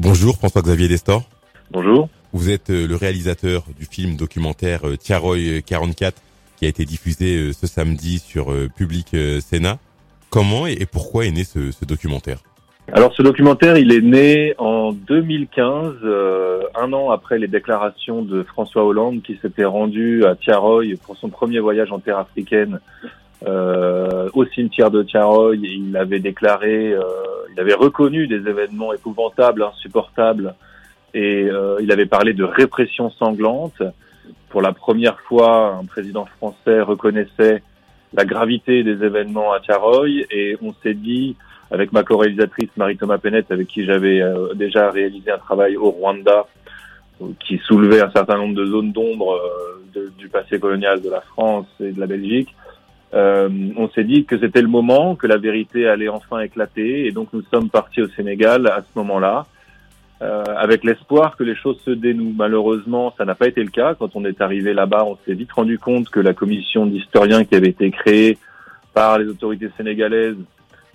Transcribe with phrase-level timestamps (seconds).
[0.00, 1.24] Bonjour François-Xavier Destor.
[1.72, 2.08] Bonjour.
[2.32, 6.22] Vous êtes euh, le réalisateur du film documentaire euh, Tiaroy 44
[6.56, 9.78] qui a été diffusé euh, ce samedi sur Public Sénat.
[10.30, 12.38] Comment et pourquoi est né ce, ce documentaire?
[12.92, 15.94] Alors ce documentaire, il est né en 2015,
[16.76, 21.28] un an après les déclarations de François Hollande qui s'était rendu à Tiaroy pour son
[21.28, 22.78] premier voyage en terre africaine
[23.46, 25.56] euh, au cimetière de Tiaroy.
[25.56, 27.02] Il avait déclaré, euh,
[27.52, 30.54] il avait reconnu des événements épouvantables, insupportables,
[31.14, 33.82] et euh, il avait parlé de répression sanglante.
[34.48, 37.62] Pour la première fois, un président français reconnaissait
[38.14, 41.36] la gravité des événements à Tiaroy, et on s'est dit,
[41.70, 46.46] avec ma co-réalisatrice Marie-Thomas Pennette, avec qui j'avais euh, déjà réalisé un travail au Rwanda,
[47.40, 49.36] qui soulevait un certain nombre de zones d'ombre
[50.16, 52.54] du passé colonial de la France et de la Belgique,
[53.14, 57.12] euh, on s'est dit que c'était le moment, que la vérité allait enfin éclater, et
[57.12, 59.46] donc nous sommes partis au Sénégal à ce moment-là,
[60.20, 62.34] euh, avec l'espoir que les choses se dénouent.
[62.36, 63.94] Malheureusement, ça n'a pas été le cas.
[63.94, 67.54] Quand on est arrivé là-bas, on s'est vite rendu compte que la commission d'historiens qui
[67.54, 68.36] avait été créée
[68.92, 70.36] par les autorités sénégalaises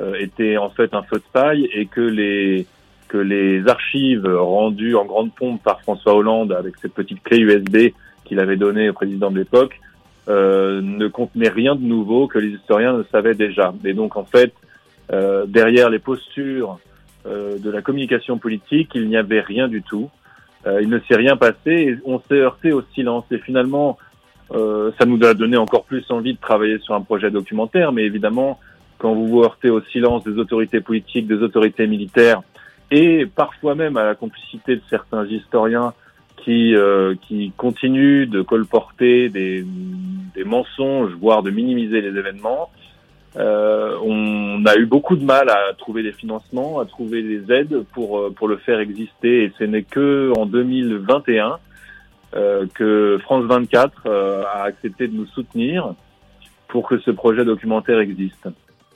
[0.00, 2.66] euh, était en fait un feu de paille et que les
[3.08, 7.92] que les archives rendues en grande pompe par François Hollande avec cette petite clé USB
[8.24, 9.78] qu'il avait donnée au président de l'époque
[10.28, 13.74] euh, ne contenait rien de nouveau que les historiens ne savaient déjà.
[13.84, 14.52] Et donc en fait,
[15.12, 16.78] euh, derrière les postures
[17.24, 20.10] euh, de la communication politique, il n'y avait rien du tout.
[20.66, 23.24] Euh, il ne s'est rien passé et on s'est heurté au silence.
[23.30, 23.96] Et finalement,
[24.52, 27.92] euh, ça nous a donné encore plus envie de travailler sur un projet documentaire.
[27.92, 28.58] Mais évidemment,
[28.98, 32.42] quand vous vous heurtez au silence des autorités politiques, des autorités militaires
[32.90, 35.94] et parfois même à la complicité de certains historiens
[36.36, 36.74] qui,
[37.22, 39.64] qui continuent de colporter des,
[40.34, 42.70] des mensonges, voire de minimiser les événements.
[43.36, 47.84] Euh, on a eu beaucoup de mal à trouver des financements, à trouver des aides
[47.94, 49.44] pour euh, pour le faire exister.
[49.44, 51.58] Et ce n'est que en 2021
[52.34, 55.94] euh, que France 24 euh, a accepté de nous soutenir
[56.68, 58.48] pour que ce projet documentaire existe.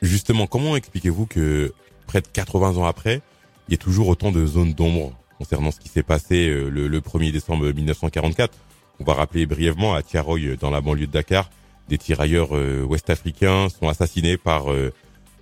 [0.00, 1.72] Justement, comment expliquez-vous que
[2.06, 3.20] près de 80 ans après,
[3.68, 7.32] il y a toujours autant de zones d'ombre concernant ce qui s'est passé le 1er
[7.32, 8.52] décembre 1944
[9.02, 11.50] on va rappeler brièvement à Tiaroy, dans la banlieue de Dakar,
[11.88, 14.92] des tirailleurs euh, ouest-africains sont assassinés par euh,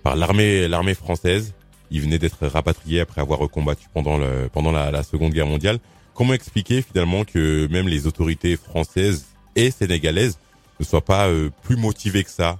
[0.01, 1.53] par l'armée l'armée française.
[1.91, 5.77] Ils venaient d'être rapatriés après avoir combattu pendant le, pendant la, Seconde Guerre mondiale.
[6.15, 10.39] Comment expliquer finalement que même les autorités françaises et sénégalaises
[10.79, 12.59] ne soient pas euh, plus motivées que ça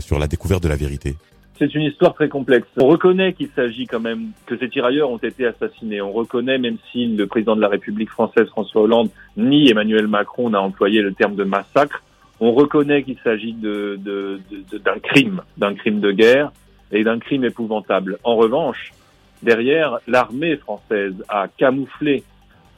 [0.00, 1.16] sur la découverte de la vérité?
[1.60, 2.66] C'est une histoire très complexe.
[2.80, 6.00] On reconnaît qu'il s'agit quand même que ces tirailleurs ont été assassinés.
[6.00, 10.48] On reconnaît, même si le président de la République française, François Hollande, ni Emmanuel Macron
[10.48, 12.02] n'a employé le terme de massacre,
[12.40, 16.50] on reconnaît qu'il s'agit d'un crime, d'un crime de guerre
[16.92, 18.18] et d'un crime épouvantable.
[18.24, 18.94] En revanche,
[19.42, 22.24] derrière, l'armée française a camouflé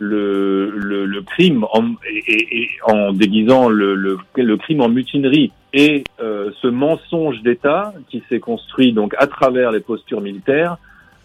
[0.00, 1.84] le, crime en,
[2.26, 8.92] et, en déguisant le crime en mutinerie et euh, ce mensonge d'État qui s'est construit
[8.92, 10.76] donc à travers les postures militaires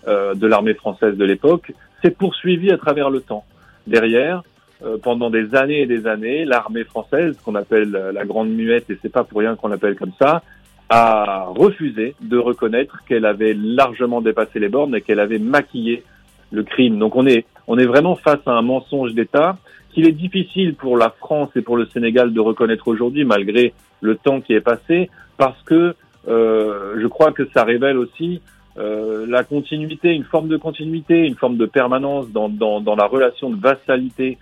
[0.07, 3.43] euh, de l'armée française de l'époque s'est poursuivi à travers le temps.
[3.87, 4.43] Derrière,
[4.83, 8.97] euh, pendant des années et des années, l'armée française, qu'on appelle la Grande Muette, et
[9.01, 10.43] c'est pas pour rien qu'on l'appelle comme ça,
[10.89, 16.03] a refusé de reconnaître qu'elle avait largement dépassé les bornes et qu'elle avait maquillé
[16.51, 16.97] le crime.
[16.99, 19.57] Donc on est on est vraiment face à un mensonge d'État
[19.94, 24.16] qu'il est difficile pour la France et pour le Sénégal de reconnaître aujourd'hui, malgré le
[24.16, 25.95] temps qui est passé, parce que
[26.27, 28.41] euh, je crois que ça révèle aussi
[28.77, 33.06] euh, la continuité, une forme de continuité, une forme de permanence dans, dans, dans la
[33.06, 34.38] relation de vassalité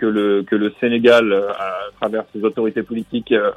[0.00, 3.50] que le, que le Sénégal, euh, à travers ses autorités politiques, euh,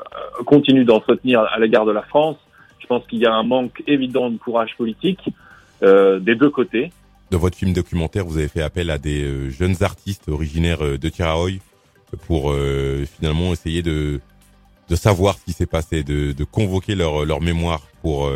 [0.45, 2.37] continue d'entretenir à l'égard de la France.
[2.79, 5.29] Je pense qu'il y a un manque évident de courage politique
[5.83, 6.91] euh, des deux côtés.
[7.33, 10.99] Dans votre film documentaire, vous avez fait appel à des euh, jeunes artistes originaires euh,
[10.99, 11.61] de Tiraoy
[12.27, 14.19] pour euh, finalement essayer de
[14.87, 18.29] de savoir ce qui s'est passé, de, convoquer leur leur mémoire pour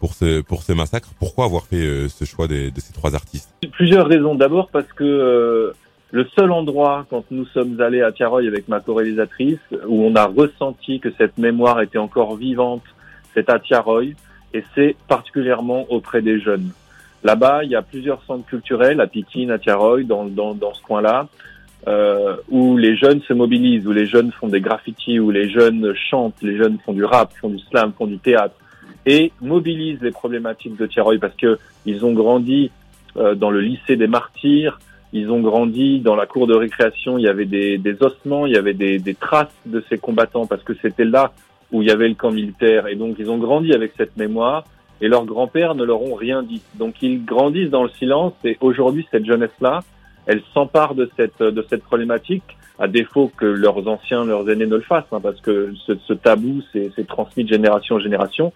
[0.00, 1.10] pour ce pour ce massacre.
[1.20, 3.50] Pourquoi avoir fait ce choix de, de ces trois artistes?
[3.70, 4.34] Plusieurs raisons.
[4.34, 5.72] D'abord parce que
[6.10, 10.26] le seul endroit, quand nous sommes allés à Tiaroy avec ma co-réalisatrice, où on a
[10.26, 12.82] ressenti que cette mémoire était encore vivante,
[13.32, 14.14] c'est à Tiaroy,
[14.54, 16.72] et c'est particulièrement auprès des jeunes.
[17.24, 20.82] Là-bas, il y a plusieurs centres culturels, à Pikine, à Tiaroy, dans, dans, dans ce
[20.82, 21.26] coin-là,
[21.88, 25.94] euh, où les jeunes se mobilisent, où les jeunes font des graffitis, où les jeunes
[26.10, 28.54] chantent, les jeunes font du rap, font du slam, font du théâtre,
[29.06, 32.70] et mobilisent les problématiques de Tiaroy parce que ils ont grandi
[33.16, 34.78] euh, dans le lycée des martyrs,
[35.12, 38.54] ils ont grandi dans la cour de récréation, il y avait des, des ossements, il
[38.54, 41.32] y avait des, des traces de ces combattants parce que c'était là
[41.72, 44.64] où il y avait le camp militaire, et donc ils ont grandi avec cette mémoire
[45.00, 46.62] et leurs grands-pères ne leur ont rien dit.
[46.74, 49.80] Donc ils grandissent dans le silence et aujourd'hui cette jeunesse-là,
[50.26, 54.76] elle s'empare de cette de cette problématique à défaut que leurs anciens, leurs aînés ne
[54.76, 58.52] le fassent, hein, parce que ce, ce tabou c'est transmis de génération en génération.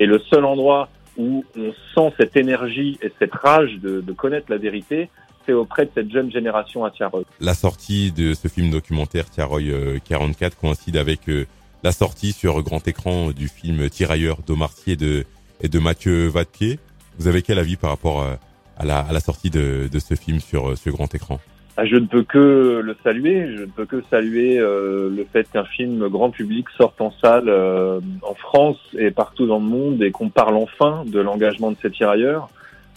[0.00, 4.46] Et le seul endroit où on sent cette énergie et cette rage de, de connaître
[4.50, 5.10] la vérité,
[5.44, 7.24] c'est auprès de cette jeune génération à Tiaroy.
[7.40, 9.62] La sortie de ce film documentaire Tiaroy
[10.04, 11.46] 44 euh, coïncide avec euh,
[11.82, 15.24] la sortie sur grand écran du film Tirailleurs d'Omarcier de,
[15.60, 16.78] et de Mathieu Vadepied.
[17.18, 18.34] Vous avez quel avis par rapport euh,
[18.78, 21.40] à la, sortie de, ce film sur ce grand écran?
[21.80, 23.54] Ah, je ne peux que le saluer.
[23.56, 27.48] Je ne peux que saluer euh, le fait qu'un film grand public sorte en salle
[27.48, 31.76] euh, en France et partout dans le monde et qu'on parle enfin de l'engagement de
[31.80, 32.48] ces tirailleurs.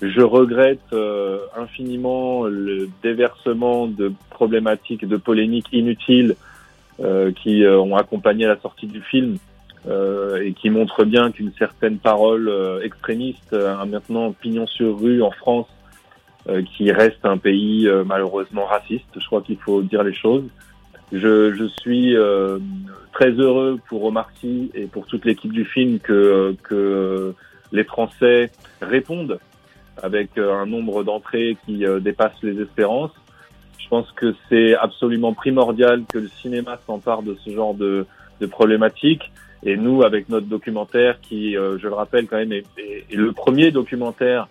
[0.01, 6.35] Je regrette euh, infiniment le déversement de problématiques, de polémiques inutiles
[7.41, 9.37] qui ont accompagné la sortie du film
[9.89, 12.51] et qui montrent bien qu'une certaine parole
[12.83, 15.67] extrémiste a maintenant pignon sur rue en France
[16.49, 19.05] euh, qui reste un pays euh, malheureusement raciste.
[19.15, 20.45] Je crois qu'il faut dire les choses.
[21.11, 22.57] Je, je suis euh,
[23.13, 27.35] très heureux pour Omar Sy et pour toute l'équipe du film que, que
[27.71, 28.49] les Français
[28.81, 29.37] répondent
[30.01, 33.11] avec un nombre d'entrées qui dépasse les espérances.
[33.77, 38.07] Je pense que c'est absolument primordial que le cinéma s'empare de ce genre de,
[38.39, 39.31] de problématiques.
[39.63, 43.71] Et nous, avec notre documentaire, qui, je le rappelle quand même, est, est le premier
[43.71, 44.47] documentaire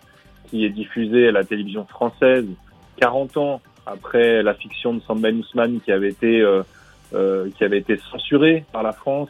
[0.50, 2.46] qui est diffusé à la télévision française
[3.00, 6.62] 40 ans après la fiction de Ben Ousmane qui avait été euh,
[7.14, 9.28] euh, qui avait été censurée par la France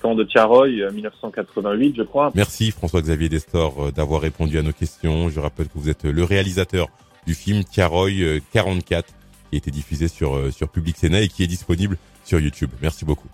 [0.00, 2.30] camp de Tiaroy 1988 je crois.
[2.34, 5.28] Merci François-Xavier Destor euh, d'avoir répondu à nos questions.
[5.28, 6.88] Je rappelle que vous êtes le réalisateur
[7.26, 11.48] du film Tiaroy 44 qui a été diffusé sur sur Public Sénat et qui est
[11.48, 12.70] disponible sur YouTube.
[12.80, 13.28] Merci beaucoup.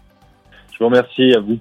[0.72, 1.58] Je vous remercie à vous.